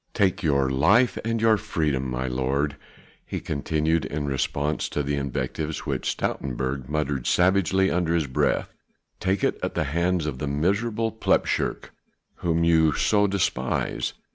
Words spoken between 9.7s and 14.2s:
the hands of the miserable plepshurk whom you so despise.